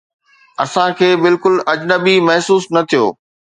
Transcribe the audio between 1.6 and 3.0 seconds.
اجنبي محسوس نه